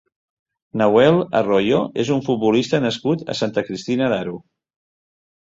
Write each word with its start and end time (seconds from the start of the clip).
Nahuel 0.81 1.19
Arroyo 1.39 1.81
és 2.05 2.09
un 2.15 2.23
futbolista 2.29 2.81
nascut 2.87 3.23
a 3.35 3.37
Santa 3.43 3.67
Cristina 3.69 4.11
d'Aro. 4.17 4.37